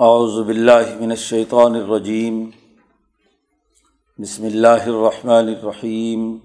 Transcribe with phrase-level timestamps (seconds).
[0.00, 2.34] باللہ من الشیطان الرجیم
[4.18, 6.36] بسم اللہ الرحمن الرحیم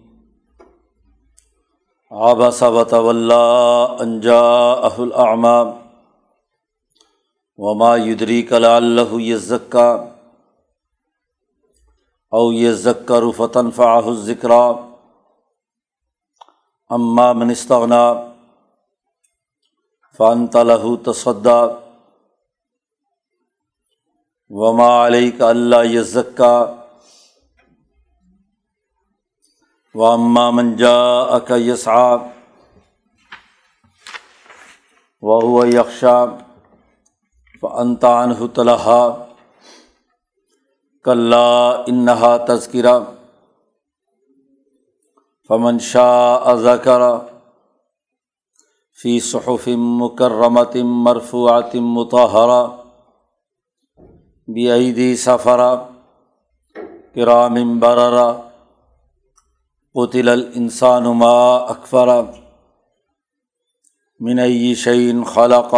[2.11, 3.35] عبس وتولى
[4.05, 5.59] ان جاءه الاعمى
[7.57, 10.07] وما يدريك لعله يزكى
[12.33, 14.89] او يذكر فتنفعه الذكرى
[16.91, 18.03] اما من استغنى
[20.19, 21.82] فانت له تصدى
[24.51, 26.55] وما علیہ کا اللہ یزکا
[29.95, 30.17] و
[30.51, 30.97] منجا
[31.35, 32.15] اک یسا
[35.23, 36.23] و یکشا
[37.63, 39.01] و انتان طلحہ
[41.05, 42.99] کلّہ انہا تذکرہ
[45.49, 47.01] فمن شاہ ازکر
[48.99, 52.63] فی صحف مکرمتم مرفوعاتم متحرہ
[54.47, 55.75] بعیدی سفرا
[57.15, 58.31] کرام بررا
[59.95, 62.21] قطل الانسان ما اکفرا
[64.19, 65.75] من ای شعین خلق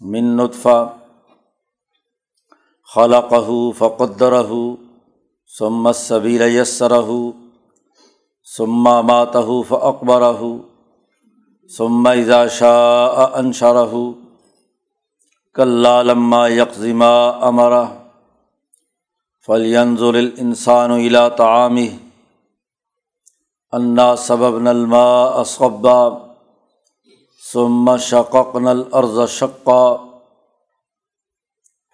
[0.00, 0.78] من نطفہ
[2.94, 4.42] خلقہ فقدرہ
[5.58, 7.10] ثم السبیل یسرہ
[8.56, 10.32] ثم ماتہ فاقبرہ
[11.76, 14.27] ثم اذا شاء انشرہ کلّہ
[15.58, 17.84] لما یکزما امرا
[19.46, 22.08] فلینظر الانسان الى تعامہ
[23.72, 26.08] انا سبب نلما اسقبا
[27.52, 29.96] ثم شققنا الارض شقا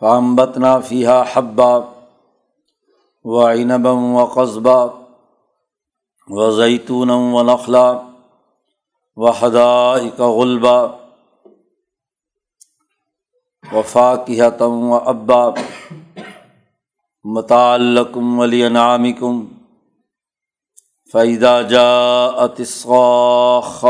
[0.00, 1.88] فانبتنا فيها حبا
[3.24, 4.92] وعنبا وقصبا
[6.30, 8.02] وزيتونا ونخلا
[9.16, 11.03] وحدائق غلبا
[13.72, 15.50] وفا کی و ابا
[17.24, 19.44] متعلقم ولی نام کم
[21.12, 23.86] فیدا جا اتسخ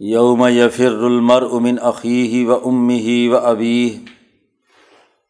[0.00, 4.04] یوم یفر المر امن عقی و ام ہی و ابی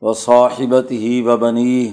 [0.00, 1.90] و صاحبت ہی و بنی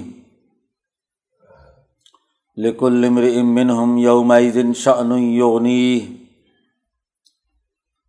[2.56, 6.15] لکل امر امن ہم یوم دن شعن یونی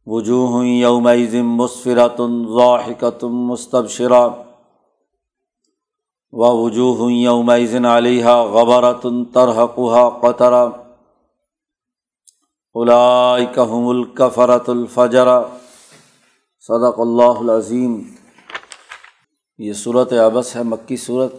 [0.07, 2.19] وجوہ یوم ذم مصفرۃ
[2.55, 4.27] ضاحکۃم مستبشرہ
[6.33, 10.65] و وجوہ یوم ذن علیہ غبرۃ ترحقہ قطرہ
[12.75, 15.27] الائکہم الکفرۃ الفجر
[16.69, 17.99] صدق اللہ العظیم
[19.57, 21.33] یہ صورت ابس ہے، مکی صورت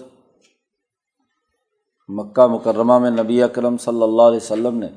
[2.09, 4.89] مکہ مکرمہ میں نبی اکرم صلی اللہ علیہ وسلم نے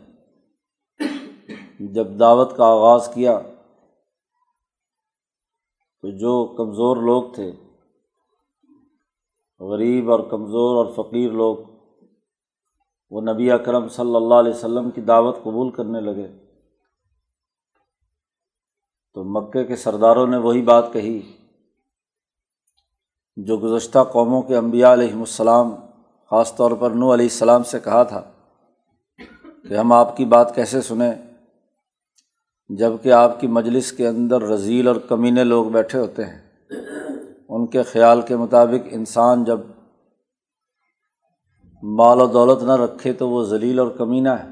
[1.94, 3.40] جب دعوت کا آغاز کیا
[6.04, 7.52] تو جو کمزور لوگ تھے،
[9.60, 11.58] غریب اور کمزور اور فقیر لوگ،
[13.10, 16.28] وہ نبی اکرم صلی اللہ علیہ وسلم کی دعوت قبول کرنے لگے۔
[19.14, 21.22] تو مکے کے سرداروں نے وہی بات کہی
[23.36, 25.76] جو گزشتہ قوموں کے انبیاء علیہم السلام،
[26.32, 28.22] خاص طور پر نو علیہ السلام سے کہا تھا
[29.70, 31.14] کہ ہم آپ کی بات کیسے سنیں؟
[32.78, 36.40] جبکہ آپ کی مجلس کے اندر رضیل اور کمینے لوگ بیٹھے ہوتے ہیں،
[37.50, 39.60] ان کے خیال کے مطابق انسان جب
[41.84, 44.48] مال و دولت نہ رکھے تو وہ ذلیل اور کمینہ ہے۔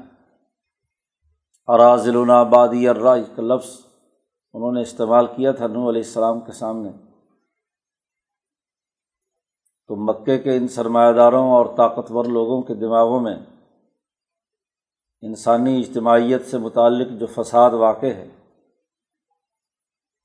[1.66, 3.70] اراضل آبادی ارا کا لفظ
[4.52, 6.90] انہوں نے استعمال کیا تھا نو علیہ السلام کے سامنے۔
[9.88, 13.36] تو مکے کے ان سرمایہ داروں اور طاقتور لوگوں کے دماغوں میں
[15.22, 18.28] انسانی اجتماعیت سے متعلق جو فساد واقع ہے،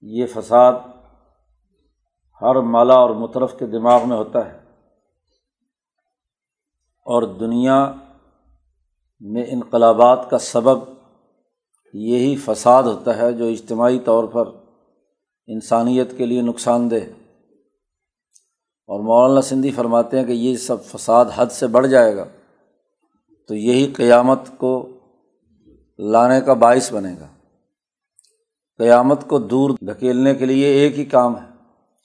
[0.02, 0.74] یہ فساد
[2.42, 4.58] ہر مالا اور مترف کے دماغ میں ہوتا ہے
[7.06, 7.94] اور دنیا
[9.20, 10.80] میں انقلابات کا سبب
[11.94, 14.48] یہی فساد ہوتا ہے جو اجتماعی طور پر
[15.48, 16.96] انسانیت کے لیے نقصان دہ
[18.90, 22.26] اور مولانا سندھی فرماتے ہیں کہ یہ سب فساد حد سے بڑھ جائے گا۔
[23.48, 24.90] تو یہی قیامت کو
[26.00, 27.28] لانے کا باعث بنے گا۔
[28.78, 31.48] قیامت کو دور دھکیلنے کے لیے ایک ہی کام ہے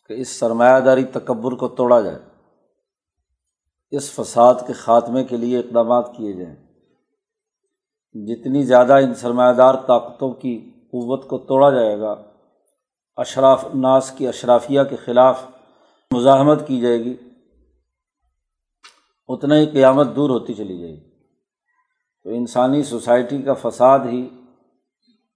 [0.08, 2.18] کہ اس سرمایہ داری تکبر کو توڑا جائے۔
[3.90, 6.56] اس فساد کے خاتمے کے لیے اقدامات کیے جائیں۔
[8.14, 12.14] جتنی زیادہ ان سرمایہ دار طاقتوں کی قوت کو توڑا جائے گا،
[13.16, 15.42] اشراف الناس کی اشرافیہ کے خلاف
[16.14, 17.16] مزاحمت کی جائے گی،
[19.28, 21.09] اتنا ہی قیامت دور ہوتی چلی جائے گی۔
[22.24, 24.28] تو انسانی سوسائٹی کا فساد ہی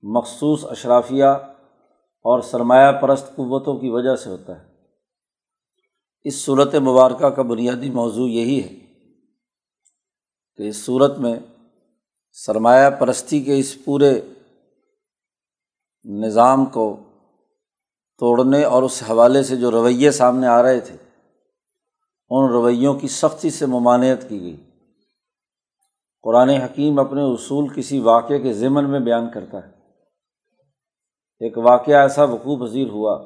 [0.03, 4.65] مخصوص اشرافیہ اور سرمایہ پرست قوتوں کی وجہ سے ہوتا ہے۔
[6.25, 8.75] اس صورت مبارکہ کا بنیادی موضوع یہی ہے
[10.57, 11.35] کہ اس صورت میں
[12.33, 14.21] سرمایہ پرستی کے اس پورے
[16.05, 16.97] نظام کو
[18.19, 20.97] توڑنے اور اس حوالے سے جو رویے سامنے آ رہے تھے،
[22.31, 24.57] ان رویوں کی سختی سے ممانعت کی گئی۔
[26.25, 29.71] قرآن حکیم اپنے اصول کسی واقعے کے ضمن میں بیان کرتا ہے۔
[31.41, 33.25] ایک واقعہ ایسا وقوع پذیر ہوا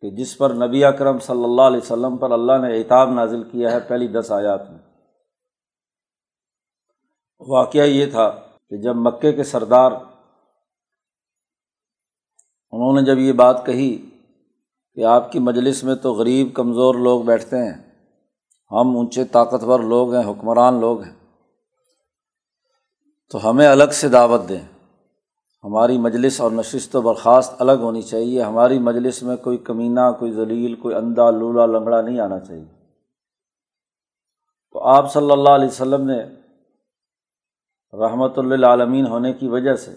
[0.00, 3.72] کہ جس پر نبی اکرم صلی اللہ علیہ وسلم پر اللہ نے اعتاب نازل کیا
[3.72, 4.78] ہے پہلی دس آیات میں۔
[7.40, 8.30] واقعہ یہ تھا
[8.70, 9.92] کہ جب مکے کے سردار،
[12.72, 14.10] انہوں نے جب یہ بات کہی
[14.94, 17.74] کہ آپ کی مجلس میں تو غریب، کمزور لوگ بیٹھتے ہیں،
[18.70, 21.21] ہم اونچے طاقتور لوگ ہیں، حکمران لوگ ہیں
[23.32, 24.60] تو ہمیں الگ سے دعوت دیں۔
[25.64, 30.32] ہماری مجلس اور نشست و برخاست الگ ہونی چاہیے۔ ہماری مجلس میں کوئی کمینہ، کوئی
[30.32, 32.64] ذلیل، کوئی اندھا، لولا، لنگڑا نہیں آنا چاہیے۔
[34.72, 36.18] تو آپ صلی اللہ علیہ وسلم نے
[37.92, 39.94] رحمۃ اللہ عالمین ہونے کی وجہ سے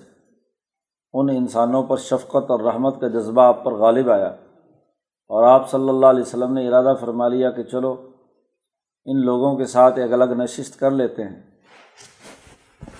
[1.14, 4.30] ان انسانوں پر شفقت اور رحمت کا جذبہ آپ پر غالب آیا۔
[5.28, 8.10] اور آپ صلی اللہ علیہ وسلم نے ارادہ فرما لیا کہ چلو،
[9.06, 11.55] ان لوگوں کے ساتھ ایک الگ نشست کر لیتے ہیں۔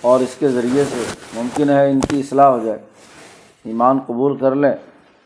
[0.00, 1.02] اور اس کے ذریعے سے
[1.34, 2.78] ممکن ہے ان کی اصلاح ہو جائے۔
[3.64, 4.74] ایمان قبول کر لیں۔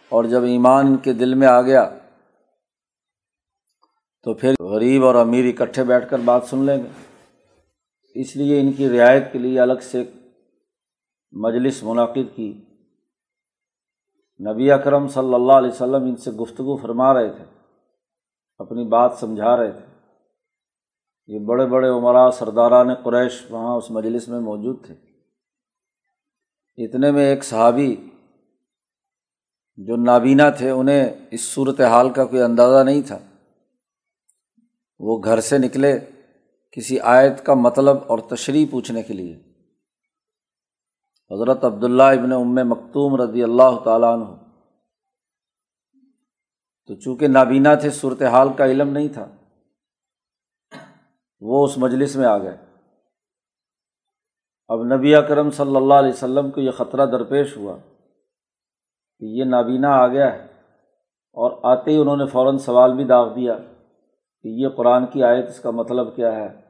[0.08, 1.90] اور جب ایمان ان کے دل میں آ گیا،
[4.22, 6.88] تو پھر غریب اور امیر اکٹھے بیٹھ کر بات سن لیں گے۔
[8.20, 10.04] اس لیے ان کی رعایت کے لیے الگ سے
[11.32, 12.60] مجلس منعقد کی۔
[14.50, 17.44] نبی اکرم صلی اللہ علیہ وسلم ان سے گفتگو فرما رہے تھے،
[18.58, 19.89] اپنی بات سمجھا رہے تھے۔
[21.30, 24.94] یہ بڑے بڑے عمرا سرداران قریش وہاں اس مجلس میں موجود تھے۔
[26.84, 27.96] اتنے میں ایک صحابی
[29.76, 33.18] جو نابینا تھے، انہیں اس صورت حال کا کوئی اندازہ نہیں تھا۔
[34.98, 36.00] وہ گھر سے نکلے
[36.70, 39.36] کسی آیت کا مطلب اور تشریح پوچھنے کے لیے۔
[41.30, 44.36] حضرت عبداللہ ابن ام مکتوم رضی اللہ تعالیٰ عنہ۔
[46.86, 49.36] تو چونکہ نابینا تھے صورت حال کا علم نہیں تھا۔
[51.40, 52.56] وہ اس مجلس میں آ گئے۔
[54.68, 57.76] اب نبی اکرم صلی اللہ علیہ وسلم کو یہ خطرہ درپیش ہوا
[59.18, 60.44] کہ یہ نابینا آ گیا ہے
[61.32, 63.58] اور آتے ہی انہوں نے فوراً سوال بھی داغ دیا
[64.42, 66.60] کہ یہ قرآن کی آیت اس کا مطلب کیا ہے؟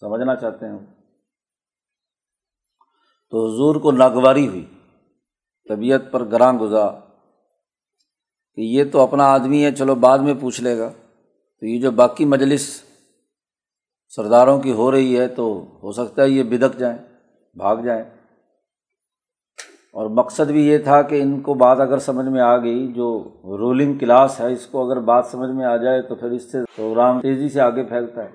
[0.00, 0.78] سمجھنا چاہتے ہیں۔
[3.30, 4.66] تو حضور کو ناگواری ہوئی،
[5.68, 7.00] طبیعت پر گراں گزا
[8.54, 10.90] کہ یہ تو اپنا آدمی ہے، چلو بعد میں پوچھ لے گا۔
[11.60, 12.91] تو یہ جو باقی مجلس
[14.16, 16.98] سرداروں کی ہو رہی ہے تو ہو سکتا ہے یہ بدک جائیں،
[17.54, 18.04] بھاگ جائیں۔
[19.92, 23.28] اور مقصد بھی یہ تھا کہ ان کو بات اگر سمجھ میں آ گئی، جو
[23.44, 26.58] رولنگ کلاس ہے، اس کو اگر بات سمجھ میں آ جائے تو پھر اس سے
[26.76, 28.30] پروگرام تیزی سے آگے پھیلتا ہے۔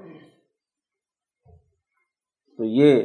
[2.57, 3.01] تو یہ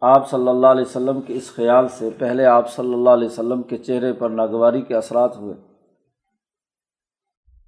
[0.00, 3.62] آپ صلی اللہ علیہ وسلم کے اس خیال سے، پہلے آپ صلی اللہ علیہ وسلم
[3.62, 5.54] کے چہرے پر ناگواری کے اثرات ہوئے۔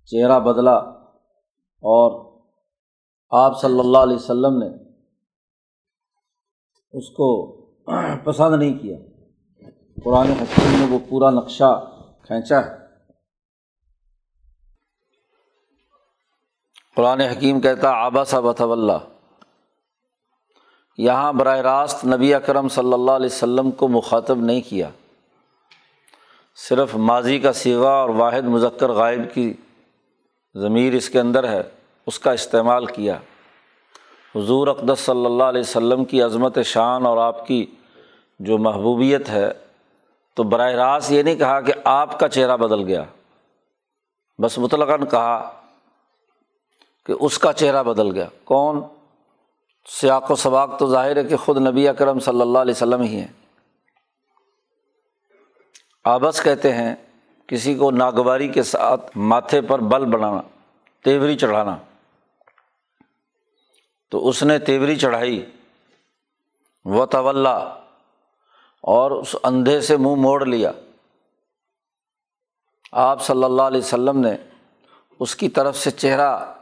[0.06, 0.76] چہرہ بدلا
[1.82, 2.31] اور
[3.32, 4.66] آپ صلی اللہ علیہ وسلم نے
[6.98, 7.52] اس کو
[8.24, 8.96] پسند نہیں کیا۔
[10.04, 11.90] قرآن حکیم نے وہ پورا نقشہ
[12.26, 12.70] کھینچا ہے۔
[16.96, 18.98] قرآن حکیم کہتا آبا صاحب اللہ
[20.98, 24.90] یہاں براہ راست نبی اکرم صلی اللہ علیہ وسلم کو مخاطب نہیں کیا۔
[26.68, 29.54] صرف ماضی کا سیوا اور واحد مذکر غائب کی
[30.54, 33.18] ضمیر اس کے اندر ہے۔ اس کا استعمال کیا۔
[34.34, 37.66] حضور اقدس صلی اللہ علیہ وسلم کی عظمت شان اور آپ کی
[38.38, 39.52] جو محبوبیت ہے،
[40.34, 43.04] تو براہ راست یہ نہیں کہا کہ آپ کا چہرہ بدل گیا۔
[44.38, 45.60] بس مطلقاً کہا
[47.06, 48.80] کہ اس کا چہرہ بدل گیا۔ کون؟
[49.86, 53.20] سیاق و سباق تو ظاہر ہے کہ خود نبی اکرم صلی اللہ علیہ وسلم ہی
[53.20, 53.32] ہیں۔
[56.04, 56.94] آبس کہتے ہیں
[57.46, 60.40] کسی کو ناگواری کے ساتھ ماتھے پر بل بنانا،
[61.04, 61.76] تیوری چڑھانا۔
[64.12, 65.46] تو اس نے تیوری چڑھائی۔
[66.84, 67.46] و طول
[68.82, 70.72] اور اس اندھے سے منہ موڑ لیا۔
[72.92, 74.36] آپ صلی اللہ علیہ وسلم نے
[75.20, 76.54] اس کی طرف سے چہرہ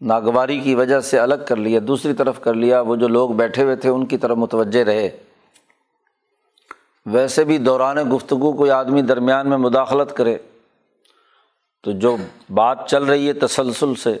[0.00, 3.62] ناگواری کی وجہ سے الگ کر لیا، دوسری طرف کر لیا۔ وہ جو لوگ بیٹھے
[3.62, 5.16] ہوئے تھے، ان کی طرف متوجہ رہے۔
[7.06, 10.38] ویسے بھی دوران گفتگو کوئی آدمی درمیان میں مداخلت کرے
[11.82, 12.16] تو جو
[12.50, 14.18] بات چل رہی ہے تسلسل سے،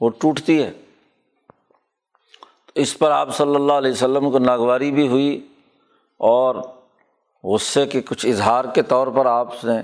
[0.00, 0.72] وہ ٹوٹتی ہے۔
[2.74, 5.48] اس پر آپ صلی اللہ علیہ وسلم کو ناگواری بھی ہوئی
[6.16, 6.54] اور
[7.44, 9.82] غصے کے کچھ اظہار کے طور پر آپ نے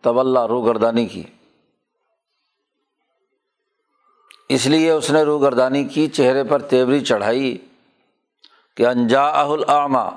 [0.00, 1.22] طول روگردانی کی۔
[4.48, 7.58] اس لیے اس نے روگردانی کی، چہرے پر تیوری چڑھائی
[8.76, 10.08] کہ انجا العامہ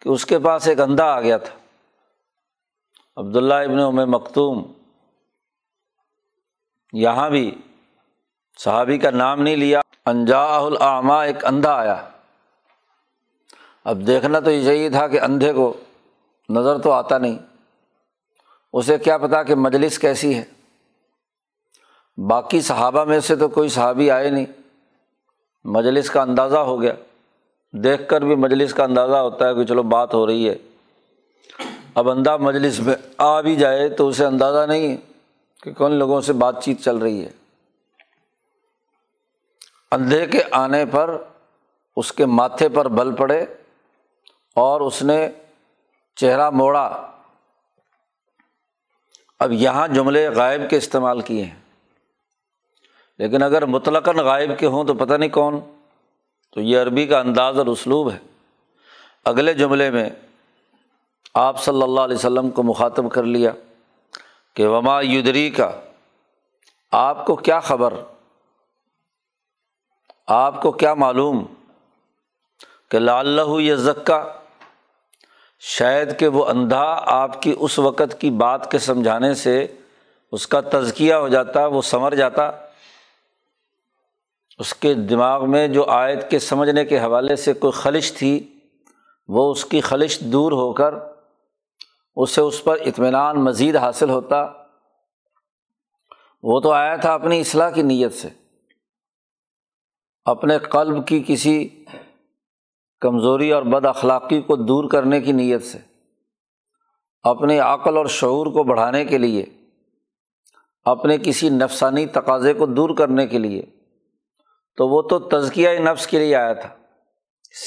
[0.00, 1.58] کہ اس کے پاس ایک اندھا آ گیا تھا۔
[3.16, 4.72] عبداللہ ابن ام مختوم
[6.92, 7.54] یہاں بھی
[8.64, 12.08] صحابی کا نام نہیں لیا انجا العامہ ایک اندھا آیا۔
[13.84, 15.74] اب دیکھنا تو یہ چاہیے تھا کہ اندھے کو
[16.48, 17.38] نظر تو آتا نہیں۔
[18.72, 20.44] اسے کیا پتا کہ مجلس کیسی ہے۔
[22.16, 24.46] باقی صحابہ میں سے تو کوئی صحابی آئے نہیں۔
[25.64, 26.92] مجلس کا اندازہ ہو گیا۔
[27.72, 30.56] دیکھ کر بھی مجلس کا اندازہ ہوتا ہے کہ چلو بات ہو رہی ہے۔
[31.94, 34.96] اب اندھا مجلس میں آ بھی جائے تو اسے اندازہ نہیں
[35.62, 37.30] کہ کون لوگوں سے بات چیت چل رہی ہے۔
[39.92, 41.22] اندھے کے آنے پر
[41.96, 43.46] اس کے ماتھے پر بل پڑے
[44.54, 45.28] اور اس نے
[46.16, 47.10] چہرہ موڑا۔
[49.38, 51.60] اب یہاں جملے غائب کے استعمال کیے ہیں۔
[53.18, 55.60] لیکن اگر مطلقاً غائب کے ہوں تو پتہ نہیں کون۔
[56.52, 58.18] تو یہ عربی کا انداز اور اسلوب ہے۔
[59.24, 60.10] اگلے جملے میں
[61.34, 63.50] آپ صلی اللہ علیہ وسلم کو مخاطب کر لیا
[64.54, 65.70] کہ وما یدری کا
[66.90, 67.94] آپ کو کیا خبر؟
[70.32, 71.44] آپ کو کیا معلوم
[72.90, 74.32] کہ لال یہ زکا
[75.60, 79.76] شاید کہ وہ اندھا آپ کی اس وقت کی بات کے سمجھانے سے
[80.32, 82.50] اس کا تزکیہ ہو جاتا، وہ سنور جاتا۔
[84.58, 88.58] اس کے دماغ میں جو آیت کے سمجھنے کے حوالے سے کوئی خلش تھی،
[89.28, 90.94] وہ اس کی خلش دور ہو کر
[92.16, 94.46] اسے اس پر اطمینان مزید حاصل ہوتا۔
[96.42, 98.39] وہ تو آیا تھا اپنی اصلاح کی نیت سے۔
[100.24, 101.84] اپنے قلب کی کسی
[103.00, 105.78] کمزوری اور بد اخلاقی کو دور کرنے کی نیت سے
[107.22, 109.46] اپنے عقل اور شعور کو بڑھانے کے لیے،
[110.84, 113.62] اپنے کسی نفسانی تقاضے کو دور کرنے کے لیے۔
[114.76, 116.74] تو وہ تو تزکیہ نفس کے لیے آیا تھا،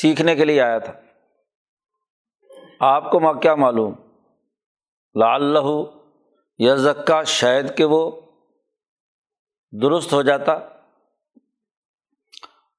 [0.01, 0.93] سیکھنے کے لیے آیا تھا۔
[2.79, 3.93] آپ کو کیا معلوم؟
[5.15, 5.59] لعلہ
[6.57, 8.11] یا زکا شاید کہ وہ
[9.81, 10.72] درست ہو جاتا۔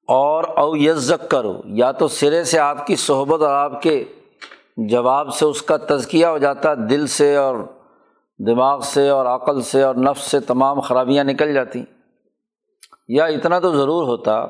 [0.07, 4.03] اور او یزک کرو یا تو سرے سے آپ کی صحبت اور آپ کے
[4.77, 7.55] جواب سے اس کا تزکیہ ہو جاتا، دل سے اور
[8.47, 11.83] دماغ سے اور عقل سے اور نفس سے تمام خرابیاں نکل جاتی۔
[13.07, 14.45] یا اتنا تو ضرور ہوتا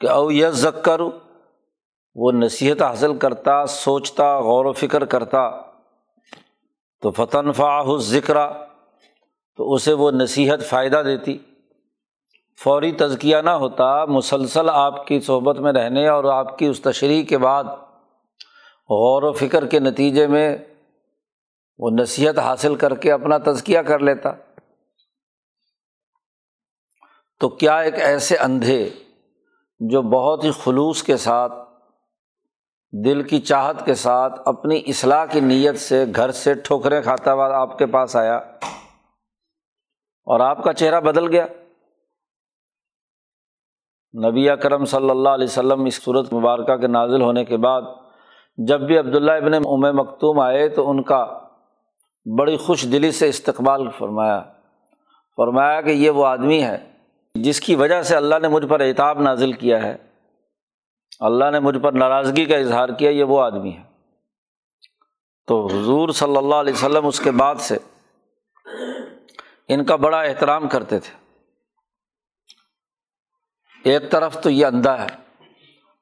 [0.00, 1.10] کہ او یزک کرو
[2.14, 5.50] وہ نصیحت حاصل کرتا، سوچتا، غور و فکر کرتا۔
[7.02, 8.36] تو فتن فاح ذکر
[9.56, 11.38] تو اسے وہ نصیحت فائدہ دیتی۔
[12.62, 17.24] فوری تزکیہ نہ ہوتا، مسلسل آپ کی صحبت میں رہنے اور آپ کی اس تشریح
[17.24, 17.64] کے بعد
[18.90, 20.56] غور و فکر کے نتیجے میں
[21.78, 24.30] وہ نصیحت حاصل کر کے اپنا تزکیہ کر لیتا۔
[27.40, 28.90] تو کیا ایک ایسے اندھے
[29.78, 31.52] جو بہت ہی خلوص کے ساتھ،
[33.04, 37.56] دل کی چاہت کے ساتھ اپنی اصلاح کی نیت سے گھر سے ٹھوکریں کھاتا ہوا
[37.56, 38.36] آپ کے پاس آیا
[40.26, 41.46] اور آپ کا چہرہ بدل گیا؟
[44.14, 47.82] نبی کرم صلی اللہ علیہ وسلم اس صورت مبارکہ کے نازل ہونے کے بعد
[48.56, 51.38] جب بھی عبداللہ ابن ام مکتوم آئے تو ان کا
[52.38, 54.42] بڑی خوش دلی سے استقبال فرمایا۔
[55.36, 56.90] فرمایا کہ یہ وہ آدمی ہے
[57.34, 59.96] جس کی وجہ سے اللہ نے مجھ پر اعتاب نازل کیا ہے۔
[61.20, 63.82] اللہ نے مجھ پر ناراضگی کا اظہار کیا، یہ وہ آدمی ہے۔
[65.46, 67.76] تو حضور صلی اللہ علیہ وسلم اس کے بعد سے
[69.68, 71.23] ان کا بڑا احترام کرتے تھے۔
[73.84, 75.06] ایک طرف تو یہ اندھا ہے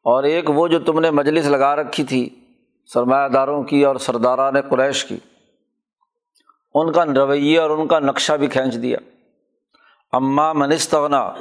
[0.03, 2.41] اور ایک وہ جو تم نے مجلس لگا رکھی تھی،
[2.87, 5.17] سرمایہ داروں کی اور سرداران قریش کی۔
[6.75, 8.99] ان کا رویے اور ان کا نقشہ بھی کھینچ دیا۔
[10.13, 11.33] اماں منستغنا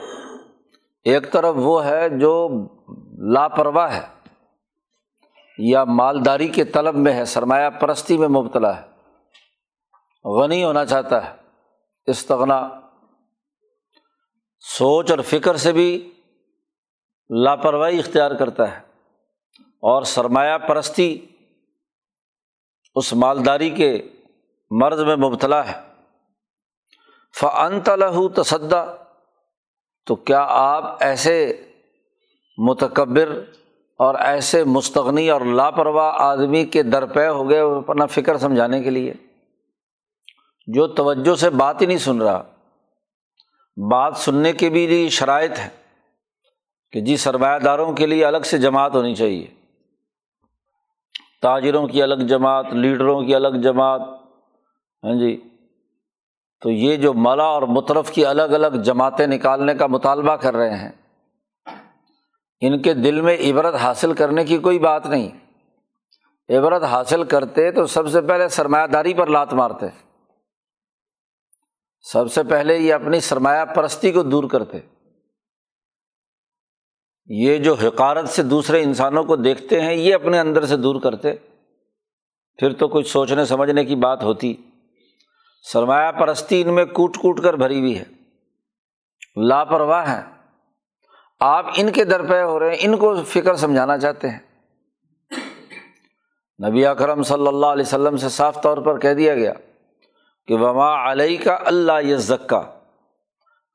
[1.03, 2.49] ایک طرف وہ ہے جو
[3.33, 4.29] لاپرواہ ہے
[5.57, 8.91] یا مالداری کے طلب میں ہے، سرمایہ پرستی میں مبتلا ہے۔
[10.29, 11.35] غنی ہونا چاہتا ہے،
[12.05, 12.69] استغنا۔
[14.59, 16.13] سوچ اور فکر سے بھی
[17.39, 18.79] لاپرواہی اختیار کرتا ہے
[19.65, 21.25] اور سرمایہ پرستی
[22.95, 24.01] اس مالداری کے
[24.71, 25.81] مرض میں مبتلا ہے۔
[27.39, 28.85] فن طلح تصدا
[30.05, 31.65] تو کیا آپ ایسے
[32.57, 33.43] متکبر
[33.97, 39.13] اور ایسے مستغنی اور لاپرواہ آدمی کے درپے ہو گئے اپنا فکر سمجھانے کے لیے؟
[40.67, 42.43] جو توجہ سے بات ہی نہیں سن رہا،
[43.91, 45.80] بات سننے کے بھی لیے شرائط ہے
[46.91, 49.47] کہ جی سرمایہ داروں کے لیے الگ سے جماعت ہونی چاہیے۔
[51.41, 54.01] تاجروں کی الگ جماعت، لیڈروں کی الگ جماعت
[55.03, 55.41] ہاں جی؟
[56.61, 60.75] تو یہ جو ملا اور مطرف کی الگ الگ جماعتیں نکالنے کا مطالبہ کر رہے
[60.75, 60.91] ہیں،
[62.61, 65.29] ان کے دل میں عبرت حاصل کرنے کی کوئی بات نہیں۔
[66.49, 69.85] عبرت حاصل کرتے تو سب سے پہلے سرمایہ داری پر لات مارتے۔
[72.01, 74.79] سب سے پہلے یہ اپنی سرمایہ پرستی کو دور کرتے۔
[77.25, 81.33] یہ جو حکارت سے دوسرے انسانوں کو دیکھتے ہیں، یہ اپنے اندر سے دور کرتے۔
[82.57, 84.55] پھر تو کچھ سوچنے، سمجھنے کی بات ہوتی۔
[85.73, 88.03] سرمایہ پرستی ان میں کوٹ کوٹ کر بھری ہوئی ہے۔
[89.35, 90.21] لاپرواہ ہیں۔
[91.39, 94.39] آپ ان کے در پہ ہو رہے ہیں، ان کو فکر سمجھانا چاہتے ہیں۔
[96.67, 99.53] نبی اکرم صلی اللہ علیہ وسلم سے صاف طور پر کہہ دیا گیا
[100.47, 102.17] کہ وما علیہ کا اللہ یہ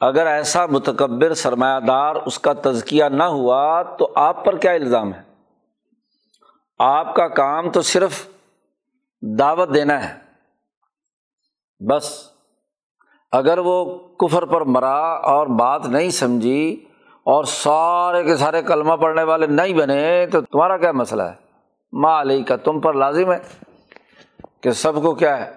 [0.01, 5.15] اگر ایسا متکبر سرمایہ دار اس کا تزکیہ نہ ہوا تو آپ پر کیا الزام
[5.15, 5.23] ہے؟
[6.79, 8.29] آپ کا کام تو صرف
[9.23, 10.15] دعوت دینا ہے۔
[11.87, 12.29] بس،
[13.33, 16.85] اگر وہ کفر پر مرا اور بات نہیں سمجھی
[17.25, 21.35] اور سارے کے سارے کلمہ پڑھنے والے نہیں بنے تو تمہارا کیا مسئلہ ہے؟
[21.93, 23.39] ماں علیہ کا تم پر لازم ہے
[24.61, 25.53] کہ سب کو کیا ہے؟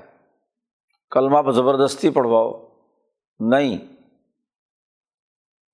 [1.12, 2.51] کلمہ پر زبردستی پڑھواؤ۔
[3.39, 3.98] نہیں۔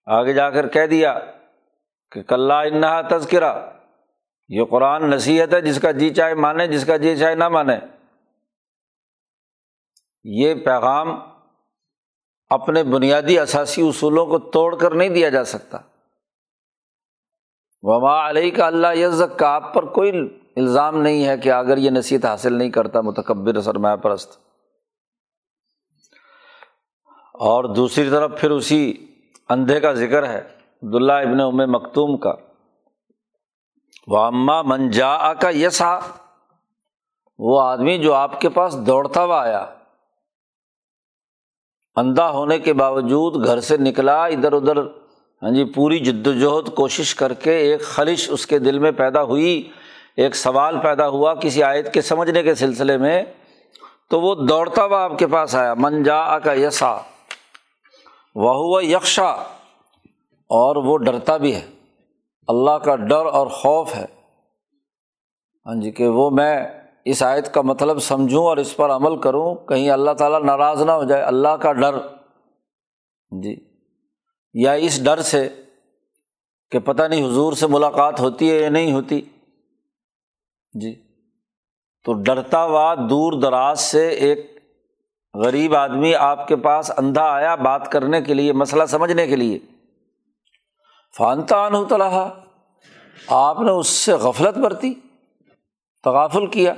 [0.06, 1.20] آگے جا کر کہہ دیا
[2.12, 3.54] کہ کلّہ انہا تذکرہ،
[4.48, 7.78] یہ قرآن نصیحت ہے، جس کا جی چاہے مانے، جس کا جی چاہے نہ مانے۔
[10.24, 11.20] یہ پیغام
[12.50, 15.78] اپنے بنیادی اثاثی اصولوں کو توڑ کر نہیں دیا جا سکتا۔
[17.82, 21.90] وما علیہ کا اللہ یزک کا آپ پر کوئی الزام نہیں ہے کہ اگر یہ
[21.90, 24.30] نصیحت حاصل نہیں کرتا، متکبر، سرمایہ پرست۔
[27.34, 29.12] اور دوسری طرف پھر اسی
[29.50, 30.42] اندھے کا ذکر ہے
[30.84, 32.34] عبداللہ ابن ام مکتوم کا۔
[34.08, 36.00] وہ اماں منجا کا یسا
[37.40, 39.66] وہ آدمی جو آپ کے پاس دوڑتا ہوا آیا۔
[41.96, 44.78] اندھا ہونے کے باوجود گھر سے نکلا، ادھر ادھر
[45.42, 49.24] ہاں جی پوری جد وجہد کوشش کر کے ایک خلش اس کے دل میں پیدا
[49.24, 49.72] ہوئی۔
[50.18, 53.24] ایک سوال پیدا ہوا کسی آیت کے سمجھنے کے سلسلے میں،
[54.10, 56.98] تو وہ دوڑتا ہوا آپ کے پاس آیا۔ منجا کا یسا
[58.36, 59.30] وہ ہوا یکشا
[60.50, 61.66] اور وہ ڈرتا بھی ہے۔
[62.48, 64.06] اللہ کا ڈر اور خوف ہے۔
[65.66, 66.68] ہاں جی کہ وہ میں
[67.06, 70.92] اس آیت کا مطلب سمجھوں اور اس پر عمل کروں، کہیں اللہ تعالیٰ ناراض نہ
[70.92, 71.98] ہو جائے۔ اللہ کا ڈر۔
[73.44, 73.56] جی
[74.54, 75.50] یا اس ڈر سے
[76.72, 79.22] کہ پتہ نہیں حضور سے ملاقات ہوتی ہے یا نہیں ہوتی۔
[80.82, 80.96] جی
[82.04, 84.55] تو ڈرتا ہوا دور دراز سے ایک
[85.36, 89.60] غریب آدمی آپ کے پاس اندھا آیا بات کرنے کے لیے، مسئلہ سمجھنے کے لیے۔
[91.18, 92.30] فانتا طلحہ
[93.28, 94.94] آپ نے اس سے غفلت برتی،
[96.04, 96.74] تغافل کیا۔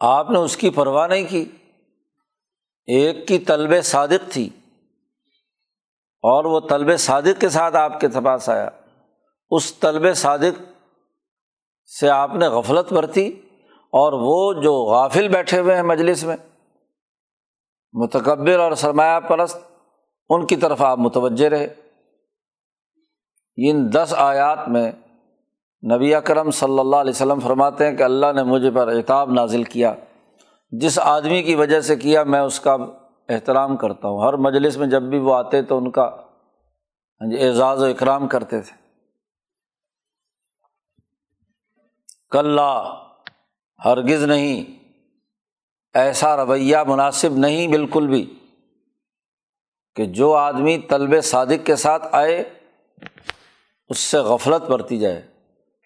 [0.00, 1.44] آپ نے اس کی پرواہ نہیں کی۔
[2.88, 4.48] ایک کی طلب صادق تھی،
[6.24, 8.68] اور وہ طلب صادق کے ساتھ آپ کے پاس آیا۔
[9.50, 10.62] اس طلب صادق
[12.00, 13.40] سے آپ نے غفلت برتی۔
[13.94, 16.36] اور وہ جو غافل بیٹھے ہوئے ہیں مجلس میں،
[17.92, 19.58] متکبر اور سرمایہ پرست،
[20.28, 21.74] ان کی طرف آپ متوجہ رہے۔
[23.56, 24.92] ان دس آیات میں
[25.94, 29.64] نبی اکرم صلی اللہ علیہ وسلم فرماتے ہیں کہ اللہ نے مجھے پر اعتاب نازل
[29.64, 29.94] کیا۔
[30.70, 32.76] جس آدمی کی وجہ سے کیا میں اس کا
[33.28, 36.04] احترام کرتا ہوں۔ ہر مجلس میں جب بھی وہ آتے تو ان کا
[37.20, 38.76] ہاں جی، اعزاز و اکرام کرتے تھے۔
[42.30, 42.58] کل
[43.84, 44.64] ہرگز نہیں۔
[45.94, 48.34] ایسا رویہ مناسب نہیں بالکل بھی
[49.96, 52.44] کہ جو آدمی طلب صادق کے ساتھ آئے،
[53.88, 55.18] اس سے غفلت برتی جائے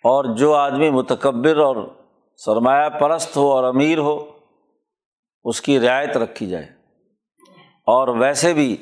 [0.04, 1.76] اور جو آدمی متکبر اور
[2.36, 4.38] سرمایہ پرست ہو اور امیر ہو،
[5.44, 6.66] اس کی رعایت رکھی جائے۔
[7.86, 8.76] اور ویسے بھی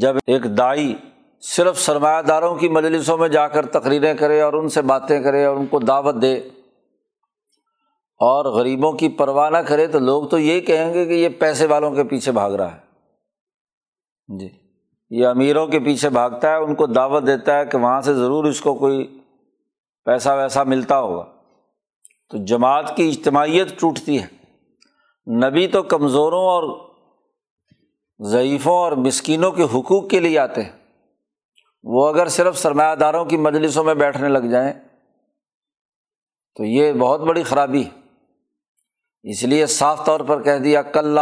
[0.00, 0.96] جب ایک دائی
[1.40, 5.44] صرف سرمایہ داروں کی مجلسوں میں جا کر تقریریں کرے اور ان سے باتیں کرے
[5.44, 6.48] اور ان کو دعوت دے
[8.24, 11.66] اور غریبوں کی پرواہ نہ کرے تو لوگ تو یہی کہیں گے کہ یہ پیسے
[11.66, 12.78] والوں کے پیچھے بھاگ رہا ہے۔
[14.38, 14.48] جی
[15.10, 18.44] یہ امیروں کے پیچھے بھاگتا ہے، ان کو دعوت دیتا ہے کہ وہاں سے ضرور
[18.44, 19.18] اس کو کوئی
[20.04, 21.24] پیسہ ویسا ملتا ہوگا۔
[22.30, 24.26] تو جماعت کی اجتماعیت ٹوٹتی ہے۔
[25.46, 26.90] نبی تو کمزوروں اور
[28.18, 30.72] ضعیفوں اور مسکینوں کے حقوق کے لیے آتے ہیں۔
[31.82, 34.72] وہ اگر صرف سرمایہ داروں کی مجلسوں میں بیٹھنے لگ جائیں
[36.56, 38.01] تو یہ بہت بڑی خرابی ہے۔
[39.22, 41.18] اس لیے صاف طور پر کہہ دیا کل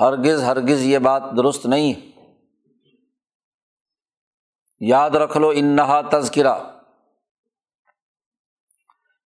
[0.00, 2.08] ہرگز ہرگز یہ بات درست نہیں۔ ہے
[4.80, 6.54] یاد رکھ لو، انہا تذکرہ۔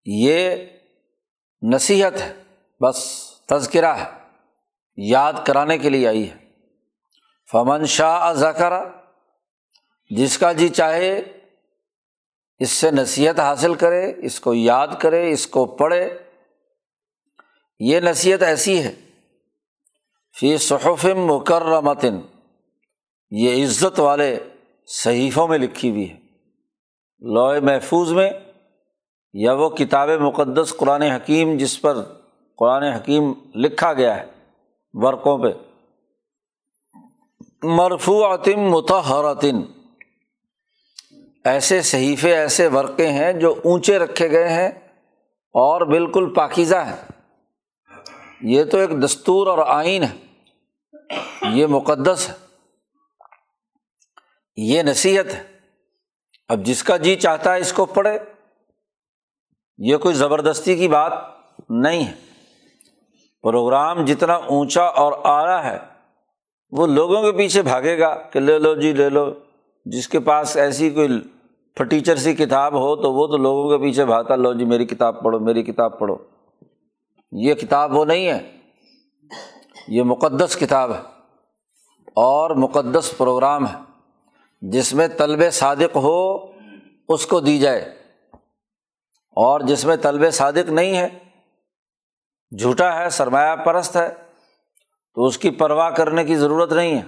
[0.04, 0.56] یہ
[1.62, 2.42] نصیحت ہے،
[2.80, 4.10] بس تذکرہ ہے،
[4.96, 6.36] یاد کرانے کے لیے آئی ہے۔
[7.52, 8.72] فمن شاہ ذکر،
[10.10, 11.22] جس کا جی چاہے،
[12.58, 16.18] اس سے نصیحت حاصل کرے، اس کو یاد کرے، اس کو پڑھے۔
[17.86, 18.94] یہ نصیحت ایسی ہے،
[20.40, 22.20] فی صحف مکرمتن
[23.30, 24.38] یہ عزت والے
[24.86, 26.16] صحیفوں میں لکھی ہوئی ہے۔
[27.20, 28.30] لوئے محفوظ میں
[29.32, 32.02] یا وہ کتاب مقدس قرآن حکیم جس پر
[32.58, 34.24] قرآن حکیم لکھا گیا ہے
[34.92, 35.48] ورقوں پہ۔
[37.62, 39.62] مرفوعتم متحرتن
[41.44, 44.68] ایسے صحیفے، ایسے ورقے ہیں جو اونچے رکھے گئے ہیں
[45.54, 47.11] اور بالکل پاکیزہ ہیں۔
[48.42, 50.16] یہ تو ایک دستور اور آئین ہے۔
[51.50, 52.34] یہ مقدس ہے۔
[54.56, 55.42] یہ نصیحت ہے۔
[56.48, 58.18] اب جس کا جی چاہتا ہے اس کو پڑھے۔
[59.78, 61.12] یہ کوئی زبردستی کی بات
[61.68, 62.12] نہیں ہے۔
[63.42, 65.78] پروگرام جتنا اونچا اور آرا ہے،
[66.70, 69.34] وہ لوگوں کے پیچھے بھاگے گا کہ لے لو جی لے لو۔
[69.84, 71.08] جس کے پاس ایسی کوئی
[71.78, 75.22] فٹیچر سی کتاب ہو تو وہ تو لوگوں کے پیچھے بھاگتا، لو جی میری کتاب
[75.22, 76.16] پڑھو، میری کتاب پڑھو۔
[77.32, 78.56] یہ کتاب وہ نہیں ہے،
[79.88, 81.00] یہ مقدس کتاب ہے
[82.06, 83.78] اور مقدس پروگرام ہے،
[84.62, 86.38] جس میں طلب صادق ہو
[87.08, 87.84] اس کو دی جائے۔
[89.30, 91.08] اور جس میں طلب صادق نہیں ہے،
[92.58, 94.08] جھوٹا ہے، سرمایہ پرست ہے،
[95.14, 97.02] تو اس کی پرواہ کرنے کی ضرورت نہیں ہے۔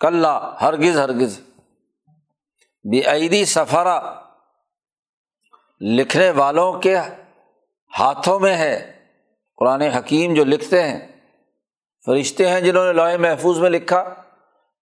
[0.00, 0.26] کل
[0.60, 1.40] ہرگز ہرگز۔
[2.84, 4.14] بے عیدی سفرا
[5.80, 6.96] لکھنے والوں کے
[7.98, 8.97] ہاتھوں میں ہے۔
[9.58, 10.98] قرآن حکیم جو لکھتے ہیں،
[12.06, 14.02] فرشتے ہیں جنہوں نے لوہے محفوظ میں لکھا،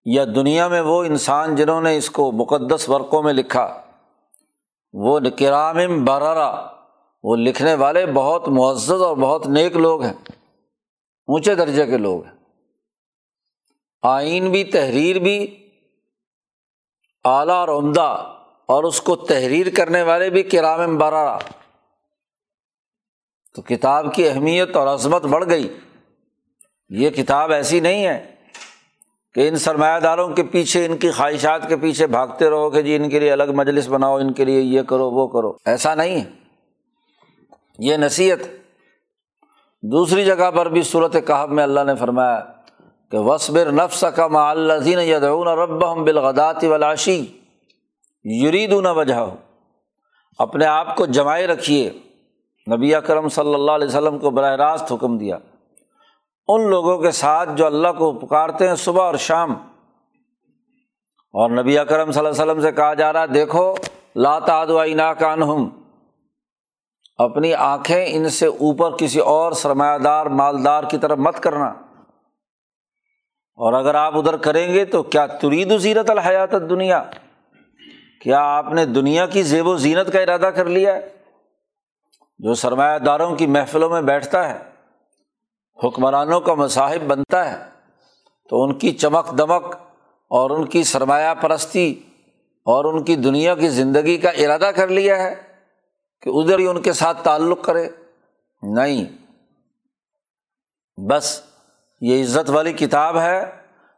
[0.07, 3.67] یا دنیا میں وہ انسان جنہوں نے اس کو مقدس ورقوں میں لکھا۔
[4.95, 6.51] وہ کرام برارا
[7.25, 10.13] وہ لکھنے والے بہت معزز اور بہت نیک لوگ ہیں،
[11.29, 12.35] اونچے درجے کے لوگ ہیں۔
[14.03, 15.39] آئین بھی، تحریر بھی،
[17.25, 18.11] اعلیٰ اور عمدہ،
[18.69, 21.37] اور اس کو تحریر کرنے والے بھی کرام برارا
[23.57, 25.77] تو کتاب کی اہمیت اور عظمت بڑھ گئی۔
[26.89, 28.27] یہ کتاب ایسی نہیں ہے
[29.35, 32.97] کہ ان سرمایہ داروں کے پیچھے، ان کی خواہشات کے پیچھے بھاگتے رہو کہ جی
[32.97, 36.21] ان کے لیے الگ مجلس بناؤ، ان کے لیے یہ کرو، وہ کرو۔ ایسا نہیں
[36.21, 36.25] ہے۔
[37.79, 38.39] یہ نصیحت
[39.83, 42.41] دوسری جگہ پر بھی صورت کہب میں اللہ نے فرمایا
[43.11, 47.27] کہ وصبر نفس کا معلزین یدعون رب ہم بالغدات ولاشی
[48.25, 49.27] یرید نہ وجہ
[50.39, 51.91] اپنے آپ کو جمائے رکھیے۔
[52.73, 55.39] نبی اکرم صلی اللہ علیہ وسلم کو براہ راست حکم دیا۔
[56.49, 59.53] ان لوگوں کے ساتھ جو اللہ کو پکارتے ہیں صبح اور شام۔
[61.33, 63.75] اور نبی اکرم صلی اللہ علیہ وسلم سے کہا جا رہا ہے، دیکھو
[64.17, 65.71] لاتعدوائی ناکان ہوں
[67.19, 71.69] اپنی آنکھیں ان سے اوپر کسی اور سرمایہ دار، مالدار کی طرف مت کرنا۔
[73.55, 77.05] اور اگر آپ ادھر کریں گے تو کیا ترید و زیرت الحیات دنیا
[78.23, 81.16] کیا آپ نے دنیا کی زیب و زینت کا ارادہ کر لیا ہے؟
[82.39, 84.59] جو سرمایہ داروں کی محفلوں میں بیٹھتا ہے،
[85.85, 87.65] حکمرانوں کا مصاحب بنتا ہے،
[88.51, 89.77] تو ان کی چمک دمک
[90.31, 92.01] اور ان کی سرمایہ پرستی
[92.65, 95.35] اور ان کی دنیا کی زندگی کا ارادہ کر لیا ہے
[96.23, 97.89] کہ ادھر ہی ان کے ساتھ تعلق کرے۔
[98.63, 99.05] نہیں۔
[101.01, 101.41] بس
[102.01, 103.41] یہ عزت والی کتاب ہے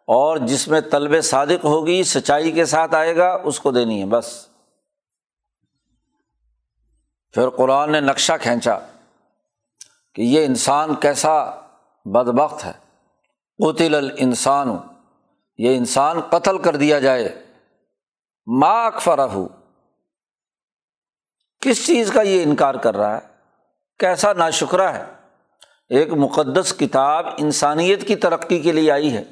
[0.04, 4.06] اور جس میں طلب صادق ہوگی، سچائی کے ساتھ آئے گا، اس کو دینی ہے،
[4.06, 4.47] بس۔
[7.32, 8.78] پھر قرآن نے نقشہ کھینچا
[10.14, 11.50] کہ یہ انسان کیسا
[12.04, 12.72] بد بخت ہے۔
[13.66, 14.76] قطل الانسان،
[15.58, 17.44] یہ انسان قتل کر دیا جائے۔
[18.46, 19.48] ماں اکفر ہو
[21.60, 23.20] کس چیز کا یہ انکار کر رہا ہے؟
[23.98, 25.04] کیسا نا شکرہ ہے؟
[25.88, 29.22] ایک مقدس کتاب انسانیت کی ترقی کے لیے آئی ہے۔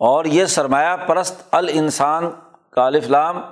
[0.00, 2.30] اور یہ سرمایہ پرست الانسان
[2.70, 3.42] کا الفلام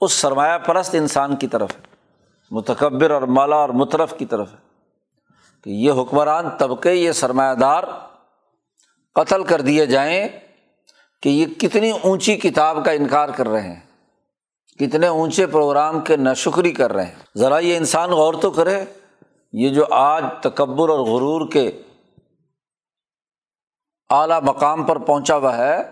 [0.00, 1.85] اس سرمایہ پرست انسان کی طرف ہے۔
[2.50, 4.66] متکبر اور مالا اور مترف کی طرف ہے۔
[5.64, 7.84] کہ یہ حکمران طبقے، یہ سرمایہ دار
[9.14, 10.28] قتل کر دیے جائیں
[11.22, 13.80] کہ یہ کتنی اونچی کتاب کا انکار کر رہے ہیں،
[14.78, 18.84] کتنے اونچے پروگرام کے نشکری کر رہے ہیں۔ ذرا یہ انسان غور تو کرے،
[19.52, 21.82] یہ جو آج تکبر اور غرور کے
[24.10, 25.82] اعلیٰ مقام پر پہنچا ہوا ہے،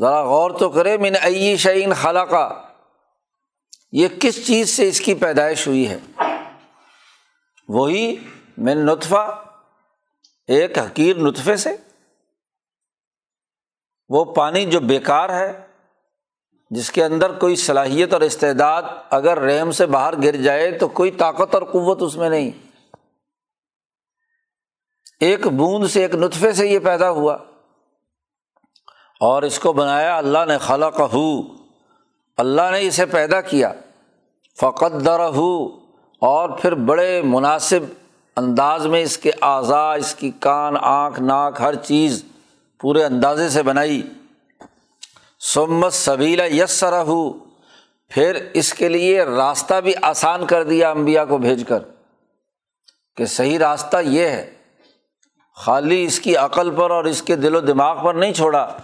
[0.00, 2.50] ذرا غور تو کرے، من عی شعین خالہ کا
[3.96, 5.98] یہ کس چیز سے اس کی پیدائش ہوئی ہے؟
[7.68, 8.16] وہی
[8.58, 9.44] من نطفہ،
[10.48, 11.76] ایک حقیر نطفے سے۔
[14.08, 15.66] وہ پانی جو بیکار ہے،
[16.70, 21.10] جس کے اندر کوئی صلاحیت اور استعداد اگر رحم سے باہر گر جائے تو کوئی
[21.10, 22.50] طاقت اور قوت اس میں نہیں۔
[25.20, 27.34] ایک بوند سے ایک نطفے سے یہ پیدا ہوا۔
[29.20, 31.42] اور اس کو بنایا اللہ نے خلا کہ
[32.36, 33.72] اللہ نے اسے پیدا کیا۔
[34.60, 35.20] فقت در
[36.18, 37.80] اور پھر بڑے مناسب
[38.36, 42.24] انداز میں اس کے اعضاء، اس کی کان، آنکھ، ناک، ہر چیز
[42.80, 44.02] پورے اندازے سے بنائی۔
[45.40, 47.32] سمت سبیلا یس رہو
[48.08, 51.78] پھر اس کے لیے راستہ بھی آسان کر دیا امبیا کو بھیج کر
[53.16, 54.50] کہ صحیح راستہ یہ ہے۔
[55.56, 58.76] خالی اس کی عقل پر اور اس کے دل و دماغ پر نہیں چھوڑا۔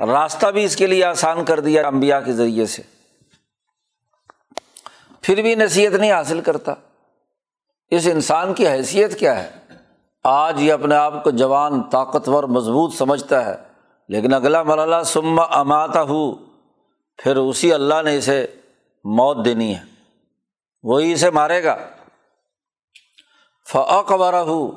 [0.00, 2.95] راستہ بھی اس کے لیے آسان کر دیا امبیا کے ذریعے سے۔
[5.26, 6.74] پھر بھی نصیحت نہیں حاصل کرتا۔
[7.90, 9.50] اس انسان کی حیثیت کیا ہے؟
[10.24, 13.54] آج یہ اپنے آپ کو جوان، طاقتور، مضبوط سمجھتا ہے،
[14.08, 16.34] لیکن اگلا مرحلہ سما اماتا ہو
[17.16, 18.46] پھر اسی اللہ نے اسے
[19.04, 19.80] موت دینی ہے۔
[20.82, 21.76] وہی اسے مارے گا۔
[23.72, 24.70] فعقبر ہو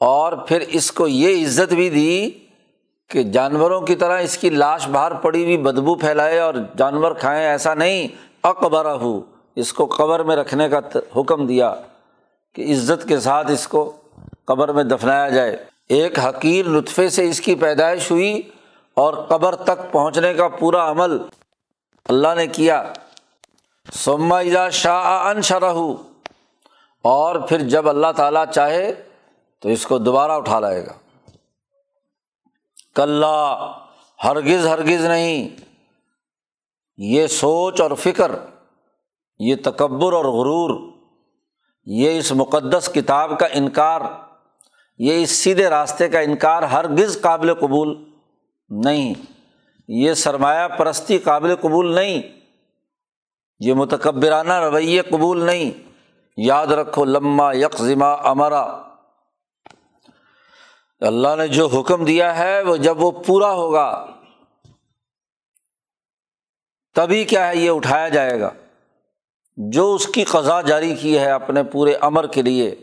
[0.00, 2.30] اور پھر اس کو یہ عزت بھی دی
[3.10, 7.46] کہ جانوروں کی طرح اس کی لاش باہر پڑی ہوئی بدبو پھیلائے اور جانور کھائیں،
[7.46, 8.08] ایسا نہیں۔
[8.42, 11.74] اقبرہ ہو اس کو قبر میں رکھنے کا حکم دیا
[12.54, 13.92] کہ عزت کے ساتھ اس کو
[14.44, 18.42] قبر میں دفنایا جائے۔ ایک حقیر نطفے سے اس کی پیدائش ہوئی
[18.94, 21.18] اور قبر تک پہنچنے کا پورا عمل
[22.08, 22.92] اللہ نے کیا۔
[23.92, 25.74] سما اجا شاہ ان شرح
[27.02, 28.92] اور پھر جب اللہ تعالیٰ چاہے
[29.60, 30.92] تو اس کو دوبارہ اٹھا لائے گا۔
[32.94, 33.24] کل
[34.24, 35.48] ہرگز ہرگز نہیں۔
[36.96, 38.32] یہ سوچ اور فکر
[39.40, 40.70] یہ تکبر اور غرور،
[41.86, 44.00] یہ اس مقدس کتاب کا انکار،
[44.98, 47.94] یہ اس سیدھے راستے کا انکار ہرگز قابل قبول
[48.70, 49.14] نہیں،
[49.88, 52.22] یہ سرمایہ پرستی قابل قبول نہیں،
[53.60, 55.70] یہ متکبرانہ رویے قبول نہیں۔
[56.36, 58.64] یاد رکھو لمہ یکما امرا
[61.00, 64.06] اللہ نے جو حکم دیا ہے، وہ جب وہ پورا ہوگا،
[66.96, 68.50] تبھی کیا ہے، یہ اٹھایا جائے گا۔
[69.56, 72.74] جو اس کی قضا جاری کی ہے اپنے پورے امر کے لیے،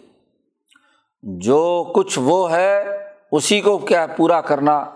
[1.23, 2.83] جو کچھ وہ ہے،
[3.31, 4.95] اسی کو کیا پورا کرنا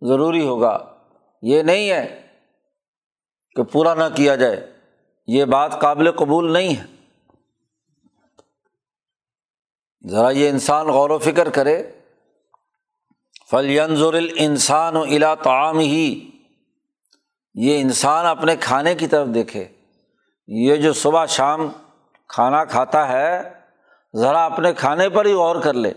[0.00, 0.96] ضروری ہوگا؟
[1.42, 2.26] یہ نہیں ہے
[3.56, 4.72] کہ پورا نہ کیا جائے،
[5.26, 6.84] یہ بات قابل قبول نہیں ہے۔
[10.08, 11.90] ذرا یہ انسان غور و فکر کرے۔
[13.50, 16.30] فلینظر انسان و الا تعام ہی
[17.54, 19.68] یہ انسان اپنے کھانے کی طرف دیکھے۔
[20.46, 21.68] یہ جو صبح شام
[22.28, 23.50] کھانا کھاتا ہے،
[24.16, 25.92] ذرا اپنے کھانے پر ہی غور کر لے۔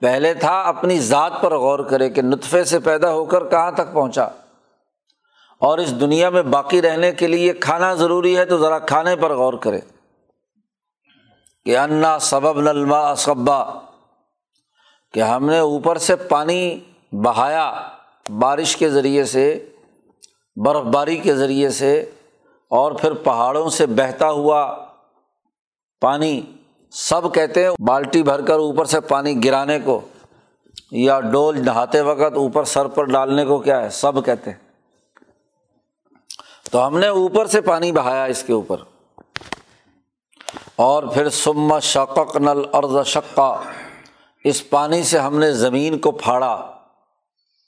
[0.00, 3.92] پہلے تھا اپنی ذات پر غور کرے کہ نطفے سے پیدا ہو کر کہاں تک
[3.92, 4.24] پہنچا۔
[5.58, 9.34] اور اس دنیا میں باقی رہنے کے لیے کھانا ضروری ہے تو ذرا کھانے پر
[9.34, 9.80] غور کرے۔
[11.64, 13.80] کہ انا سبب نلما اسبا
[15.12, 16.80] کہ ہم نے اوپر سے پانی
[17.12, 17.88] بہایا
[18.38, 19.70] بارش کے ذریعے سے
[20.56, 22.10] برف باری کے ذریعے سے۔
[22.72, 24.84] اور پھر پہاڑوں سے بہتا ہوا
[26.00, 26.40] پانی،
[26.90, 30.00] سب کہتے ہیں بالٹی بھر کر اوپر سے پانی گرانے کو
[30.90, 34.58] یا ڈول نہاتے وقت اوپر سر پر ڈالنے کو کیا ہے؟ سب کہتے ہیں۔
[36.70, 38.76] تو ہم نے اوپر سے پانی بہایا اس کے اوپر۔
[40.76, 43.62] اور پھر سما شقق نل ارض شقہ
[44.44, 46.70] اس پانی سے ہم نے زمین کو پھاڑا۔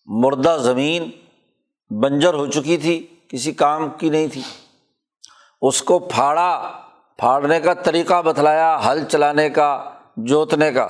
[0.07, 1.11] مردہ زمین
[1.91, 4.43] بنجر ہو چکی تھی، کسی کام کی نہیں تھی۔
[5.65, 6.73] اس کو پھاڑا،
[7.17, 10.89] پھاڑنے کا طریقہ بتلایا ہل چلانے کا، جوتنے کا۔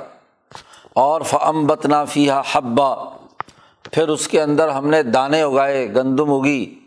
[0.92, 2.94] اور فم بتنا فیحا حبا۔
[3.92, 6.80] پھر اس کے اندر ہم نے دانے اگائے، گندم اگی،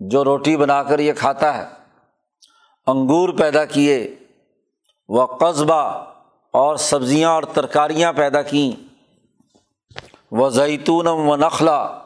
[0.00, 1.64] جو روٹی بنا کر یہ کھاتا ہے۔
[2.86, 4.14] انگور پیدا کیے
[5.08, 6.04] وہ قصبہ
[6.50, 8.82] اور سبزیاں اور ترکاریاں پیدا کیں۔
[10.30, 11.98] وہ زیتون و نخلا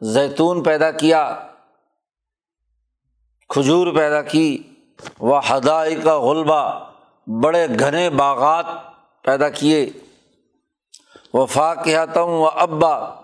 [0.00, 1.46] زیتون پیدا کیا۔
[3.52, 4.62] کھجور پیدا کی،
[5.18, 6.90] وہ ہدائی کا غلبہ
[7.26, 8.66] بڑے گھنے باغات
[9.22, 9.90] پیدا کیے۔
[11.34, 13.14] وہ فاقہ و ابا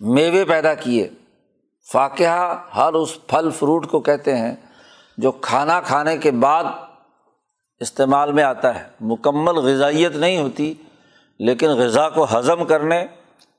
[0.00, 1.08] میوے پیدا کیے۔
[1.92, 4.54] فاقہ ہر اس پھل فروٹ کو کہتے ہیں
[5.18, 6.64] جو کھانا کھانے کے بعد
[7.80, 10.74] استعمال میں آتا ہے۔ مکمل غذائیت نہیں ہوتی،
[11.38, 13.02] لیکن غذا کو ہضم کرنے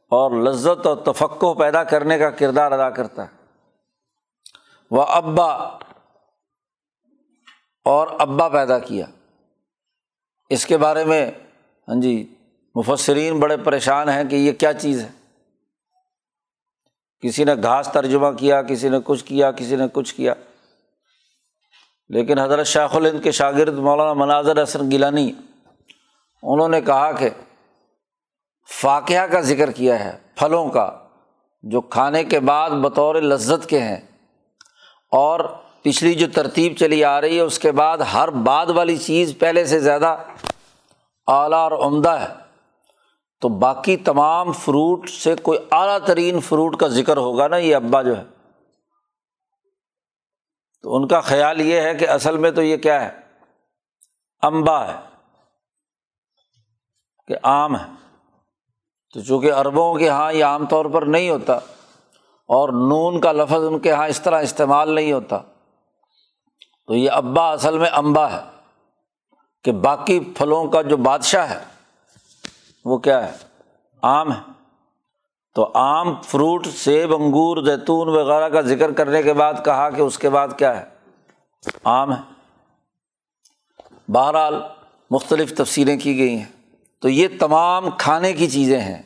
[0.10, 3.41] اور لذت اور تفقع پیدا کرنے کا کردار ادا کرتا ہے۔
[4.92, 5.48] وہ ابا
[7.86, 9.06] اور ابا پیدا کیا۔
[10.50, 11.32] اس کے بارے میں
[11.88, 12.36] ہاں جی
[12.76, 15.10] مفسرین بڑے پریشان ہیں کہ یہ کیا چیز ہے۔
[17.20, 20.34] کسی نے گھاس ترجمہ کیا، کسی نے کچھ کیا، کسی نے کچھ کیا۔
[22.10, 25.32] لیکن حضرت شیخ الہند کے شاگرد مولانا مناظر حسن گیلانی،
[26.44, 27.30] انہوں نے کہا کہ
[28.82, 31.08] فاقیہ کا ذکر کیا ہے، پھلوں کا،
[31.64, 34.11] جو کھانے کے بعد بطور لذت کے ہیں۔
[35.12, 35.40] اور
[35.82, 39.66] پچھلی جو ترتیب چلی آ رہی ہے، اس کے بعد ہر بعد والی چیز پہلے
[39.66, 40.18] سے زیادہ
[41.28, 42.28] اعلیٰ اور عمدہ ہے۔
[43.42, 48.02] تو باقی تمام فروٹ سے کوئی اعلیٰ ترین فروٹ کا ذکر ہوگا نا، یہ ابا
[48.02, 48.24] جو ہے۔
[50.82, 53.10] تو ان کا خیال یہ ہے کہ اصل میں تو یہ کیا ہے؟
[54.42, 55.00] امبا ہے،
[57.28, 57.86] کہ آم ہے۔
[59.14, 61.60] تو چونکہ اربوں کے یہاں یہ عام طور پر نہیں ہوتا
[62.54, 65.38] اور نون کا لفظ ان کے یہاں اس طرح استعمال نہیں ہوتا۔
[66.88, 68.40] تو یہ ابا اصل میں امبا ہے
[69.64, 71.60] کہ باقی پھلوں کا جو بادشاہ ہے،
[72.86, 73.38] وہ کیا ہے؟
[74.02, 74.52] آم ہے۔
[75.56, 80.18] تو آم، فروٹ، سیب، انگور، زیتون وغیرہ کا ذکر کرنے کے بعد کہا کہ اس
[80.18, 80.86] کے بعد کیا ہے؟
[81.84, 82.22] آم ہے۔
[84.12, 84.62] بہرحال
[85.12, 89.02] مختلف تفصیلیں کی گئی ہیں۔ تو یہ تمام کھانے کی چیزیں ہیں،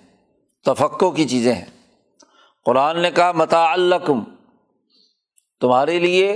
[0.65, 1.74] تفقوں کی چیزیں ہیں۔
[2.65, 4.23] قرآن نے کہا متا الکم
[5.61, 6.33] تمہارے لیے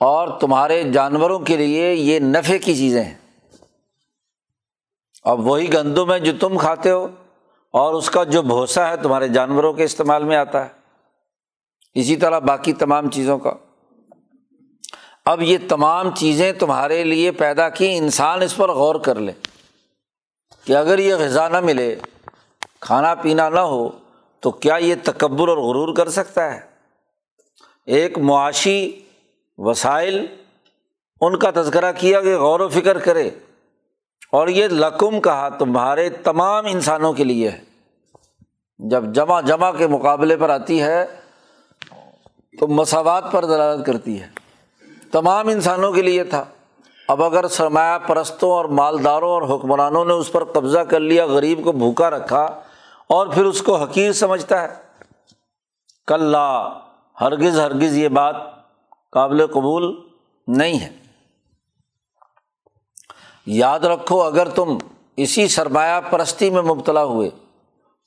[0.00, 3.14] اور تمہارے جانوروں کے لیے یہ نفے کی چیزیں ہیں۔
[5.24, 7.06] اب وہی گندم ہے جو تم کھاتے ہو
[7.70, 10.70] اور اس کا جو بھوسا ہے تمہارے جانوروں کے استعمال میں آتا ہے۔
[11.94, 13.52] اسی طرح باقی تمام چیزوں کا۔
[15.24, 19.32] اب یہ تمام چیزیں تمہارے لیے پیدا کی، انسان اس پر غور کر لے
[20.64, 21.96] کہ اگر یہ غذا نہ ملے،
[22.80, 23.90] کھانا پینا نہ ہو
[24.42, 26.60] تو کیا یہ تکبر اور غرور کر سکتا ہے؟
[27.86, 28.90] ایک معاشی
[29.58, 30.26] وسائل
[31.20, 33.28] ان کا تذکرہ کیا کہ غور و فکر کرے،
[34.32, 37.60] اور یہ لقم کہا تمہارے تمام انسانوں کے لیے ہے۔
[38.80, 41.04] جب جمع جمع کے مقابلے پر آتی ہے،
[42.52, 44.28] تو مساوات پر دلالت کرتی ہے۔
[45.12, 46.44] تمام انسانوں کے لیے تھا۔
[47.08, 51.64] اب اگر سرمایہ پرستوں اور مالداروں اور حکمرانوں نے اس پر قبضہ کر لیا، غریب
[51.64, 52.46] کو بھوکا رکھا
[53.08, 54.74] اور پھر اس کو حقیر سمجھتا ہے۔
[56.06, 56.34] کل
[57.20, 58.36] ہرگز ہرگز یہ بات
[59.12, 60.08] قابل قبول
[60.46, 60.90] نہیں ہے۔
[63.46, 64.78] یاد رکھو، اگر تم
[65.16, 67.30] اسی سرمایہ پرستی میں مبتلا ہوئے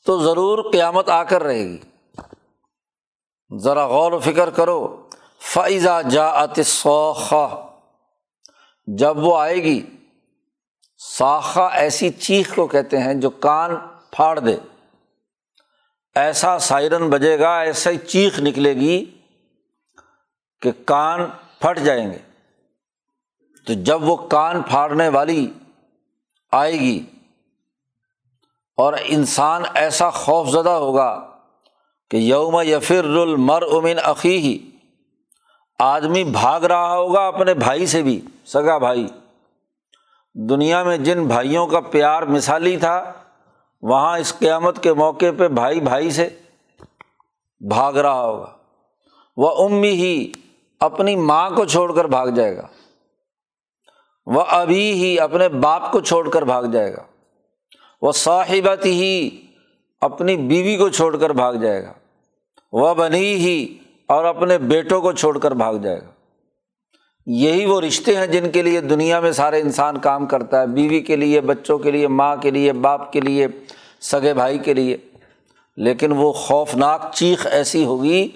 [0.05, 1.77] تو ضرور قیامت آ کر رہے گی۔
[3.57, 5.09] ذرا غور و فکر کرو
[5.53, 7.67] فائزہ جا سوخا
[8.87, 9.85] جب وہ آئے گی
[10.97, 13.75] ساخا ایسی چیخ کو کہتے ہیں جو کان
[14.11, 14.57] پھاڑ دے۔
[16.15, 19.05] ایسا سائرن بجے گا، ایسا ہی چیخ نکلے گی
[20.61, 21.19] کہ کان
[21.59, 22.17] پھٹ جائیں گے۔
[23.67, 25.51] تو جب وہ کان پھاڑنے والی
[26.51, 27.05] آئے گی
[28.77, 31.37] اور انسان ایسا خوف زدہ ہوگا
[32.09, 34.71] کہ یوم یفر المر امن عقی
[35.79, 39.07] آدمی بھاگ رہا ہوگا اپنے بھائی سے بھی، سگا بھائی۔
[40.33, 43.13] دنیا میں جن بھائیوں کا پیار مثالی تھا
[43.81, 46.29] وہاں اس قیامت کے موقع پہ بھائی بھائی سے
[47.69, 48.57] بھاگ رہا ہوگا۔
[49.37, 50.31] وہ امی ہی
[50.79, 52.67] اپنی ماں کو چھوڑ کر بھاگ جائے گا۔
[54.25, 57.03] وہ ابھی ہی اپنے باپ کو چھوڑ کر بھاگ جائے گا۔
[58.01, 59.29] وہ صاحبت ہی
[60.01, 61.93] اپنی بیوی کو چھوڑ کر بھاگ جائے گا۔
[62.71, 66.10] وہ بنی ہی اور اپنے بیٹوں کو چھوڑ کر بھاگ جائے گا۔
[67.25, 71.01] یہی وہ رشتے ہیں جن کے لیے دنیا میں سارے انسان کام کرتا ہے، بیوی
[71.01, 73.47] کے لیے، بچوں کے لیے، ماں کے لیے، باپ کے لیے،
[74.01, 74.97] سگے بھائی کے لیے۔
[75.77, 78.27] لیکن وہ خوفناک چیخ ایسی ہوگی،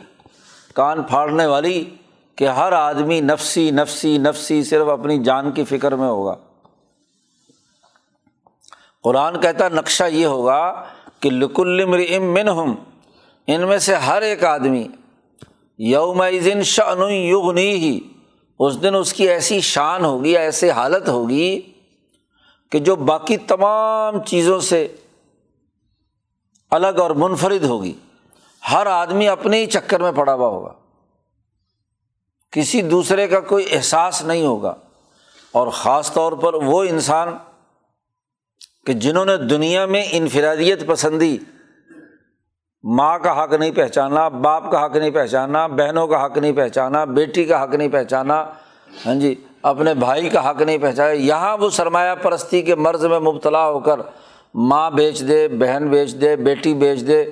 [0.73, 1.85] کان پھاڑنے والی،
[2.35, 6.35] کہ ہر آدمی نفسی نفسی نفسی صرف اپنی جان کی فکر میں ہوگا۔
[9.03, 10.83] قرآن کہتا نقشہ یہ ہوگا
[11.19, 12.75] کہ لکل من ہم
[13.47, 14.87] ان میں سے ہر ایک آدمی
[15.77, 16.23] یوم
[16.63, 17.99] شن یغنی ہی
[18.59, 21.61] اس دن اس کی ایسی شان ہوگی، ایسی حالت ہوگی
[22.71, 24.95] کہ جو باقی تمام چیزوں سے
[26.71, 27.93] الگ اور منفرد ہوگی۔
[28.71, 30.73] ہر آدمی اپنے ہی چکر میں پڑا ہوا ہوگا۔
[32.51, 34.75] کسی دوسرے کا کوئی احساس نہیں ہوگا۔
[35.51, 37.37] اور خاص طور پر وہ انسان
[38.85, 41.37] کہ جنہوں نے دنیا میں انفرادیت پسندی
[42.85, 47.05] ماں کا حق نہیں پہچانا باپ کا حق نہیں پہچانا بہنوں کا حق نہیں پہچانا
[47.05, 48.45] بیٹی کا حق نہیں پہچانا
[49.05, 53.19] ہاں جی اپنے بھائی کا حق نہیں پہچانا یہاں وہ سرمایہ پرستی کے مرض میں
[53.19, 53.99] مبتلا ہو کر
[54.55, 57.31] ماں بیچ دے، بہن بیچ دے، بیٹی بیچ دے،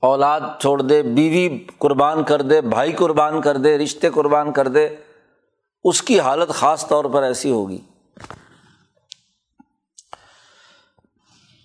[0.00, 4.96] اولاد چھوڑ دے، بیوی قربان کر دے، بھائی قربان کر دے، رشتے قربان کر دے،
[5.84, 7.78] اس کی حالت خاص طور پر ایسی ہوگی۔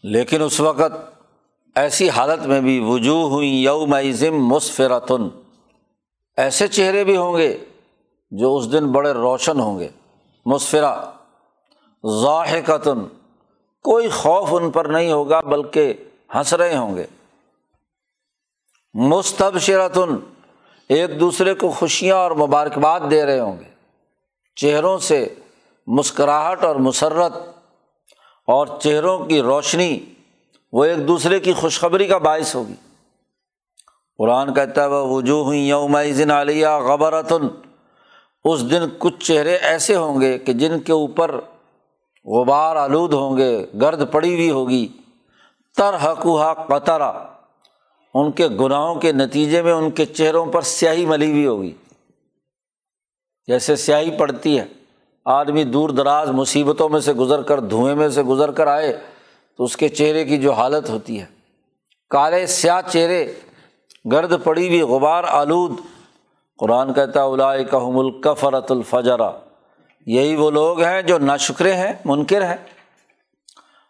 [0.03, 1.18] لیکن اس وقت
[1.79, 5.27] ایسی حالت میں بھی وجوہ ہوئی یوم ظم مسفرتن،
[6.37, 7.57] ایسے چہرے بھی ہوں گے
[8.31, 9.87] جو اس دن بڑے روشن ہوں گے۔
[10.45, 11.03] مسفرا
[12.03, 12.99] ضاحکتن،
[13.83, 15.93] کوئی خوف ان پر نہیں ہوگا بلکہ
[16.35, 17.05] ہنس رہے ہوں گے۔
[18.93, 20.15] مستب شرتن
[20.89, 23.69] ایک دوسرے کو خوشیاں اور مبارکباد دے رہے ہوں گے۔
[24.55, 25.35] چہروں سے
[25.87, 27.33] مسکراہٹ اور مسرت
[28.47, 29.99] اور چہروں کی روشنی
[30.71, 32.73] وہ ایک دوسرے کی خوشخبری کا باعث ہوگی۔
[34.17, 35.95] قرآن کہتا ہے وہ وجوہ یوم
[36.31, 37.47] علیہ غبرتن
[38.43, 41.41] اس دن کچھ چہرے ایسے ہوں گے کہ جن کے اوپر
[42.25, 44.87] غبار آلود ہوں گے، گرد پڑی ہوئی ہوگی۔
[45.77, 47.11] تر حقوہ قطرہ
[48.13, 51.73] ان کے گناہوں کے نتیجے میں ان کے چہروں پر سیاہی ملی ہوئی ہوگی۔
[53.47, 54.65] جیسے سیاہی پڑتی ہے،
[55.25, 58.99] آدمی دور دراز مصیبتوں میں سے گزر کر، دھوئیں میں سے گزر کر آئے۔
[59.59, 61.25] تو اس کے چہرے کی جو حالت ہوتی ہے۔
[62.09, 63.33] کالے سیاہ چہرے،
[64.11, 65.79] گرد پڑی ہوئی غبار آلود۔
[66.59, 67.75] قرآن کہتا الا کہ
[68.69, 69.31] الفجرا۔
[70.05, 72.55] یہی وہ لوگ ہیں جو نا شکرے ہیں، منکر ہیں۔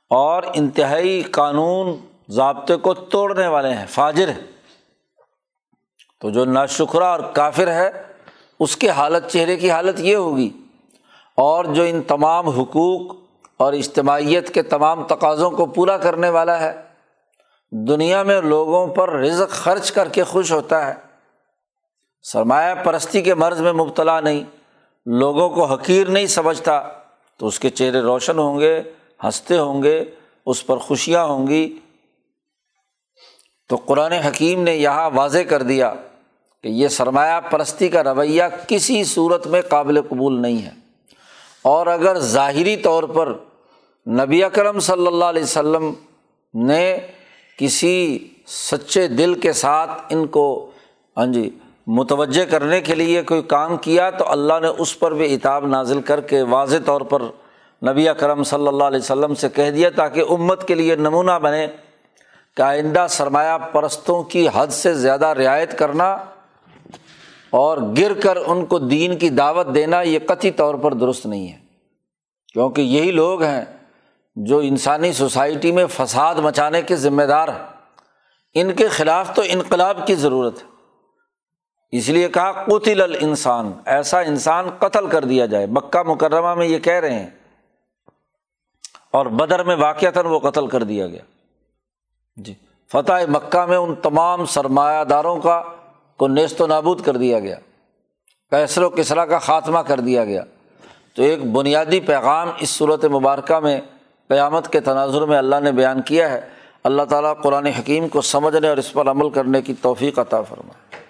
[0.10, 1.98] اور انتہائی قانون
[2.30, 4.44] ضابطے کو توڑنے والے ہیں، فاجر ہیں۔
[6.20, 7.92] تو جو نا شکرہ اور کافر ہے،
[8.60, 10.50] اس کے حالت، چہرے کی حالت یہ ہوگی۔
[11.38, 13.29] اور جو ان تمام حقوق
[13.60, 16.82] اور اجتماعیت کے تمام تقاضوں کو پورا کرنے والا ہے۔
[17.72, 20.94] دنیا میں لوگوں پر رزق خرچ کر کے خوش ہوتا ہے۔
[22.22, 24.44] سرمایہ پرستی کے مرض میں مبتلا نہیں،
[25.06, 26.82] لوگوں کو حقیر نہیں سمجھتا۔
[27.38, 28.82] تو اس کے چہرے روشن ہوں گے،
[29.24, 30.06] ہنستے ہوں گے،
[30.46, 31.80] اس پر خوشیاں ہوں گی۔
[33.70, 35.94] تو قرآن حکیم نے یہاں واضح کر دیا
[36.64, 40.72] کہ یہ سرمایہ پرستی کا رویہ کسی صورت میں قابل قبول نہیں ہے۔
[41.62, 43.34] اور اگر ظاہری طور پر
[44.08, 45.94] نبی اکرم صلی اللہ علیہ وسلم
[46.54, 46.98] نے
[47.58, 50.72] کسی سچے دل کے ساتھ ان کو
[51.18, 51.50] ہاں جی
[51.88, 56.02] متوجہ کرنے کے لیے کوئی کام کیا تو اللہ نے اس پر بھی اتاب نازل
[56.02, 57.22] کر کے واضح طور پر
[57.92, 61.68] نبی اکرم صلی اللہ علیہ وسلم سے کہہ دیا تاکہ امت کے لیے نمونہ بنے۔
[62.58, 66.18] کہ آئندہ سرمایہ پرستوں کی حد سے زیادہ رعایت کرنا
[67.50, 71.48] اور گر کر ان کو دین کی دعوت دینا یہ قطعی طور پر درست نہیں
[71.48, 71.58] ہے۔
[72.54, 73.66] کیونکہ یہی لوگ ہیں
[74.46, 77.66] جو انسانی سوسائٹی میں فساد مچانے کے ذمہ دار ہیں،
[78.54, 80.68] ان کے خلاف تو انقلاب کی ضرورت ہے۔
[81.92, 86.80] اس لیے کہا قطل انسان ایسا انسان قتل کر دیا جائے۔ مکہ مکرمہ میں یہ
[86.80, 87.30] کہہ رہے ہیں۔
[89.12, 91.22] اور بدر میں واقعات وہ قتل کر دیا گیا۔
[92.36, 92.54] جی
[92.92, 95.64] فتح مکہ میں ان تمام سرمایہ داروں کا
[96.18, 97.56] کو نیست و نابود کر دیا گیا۔
[98.50, 100.44] کیسر و کسرا کا خاتمہ کر دیا گیا۔
[101.14, 103.82] تو ایک بنیادی پیغام اس صورت مبارکہ میں
[104.30, 106.50] قیامت کے تناظر میں اللہ نے بیان کیا ہے۔
[106.84, 111.02] اللہ تعالیٰ قرآن حکیم کو سمجھنے اور اس پر عمل کرنے کی توفیق عطا فرمائے۔